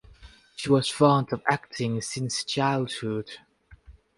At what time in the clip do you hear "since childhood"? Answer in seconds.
2.01-3.29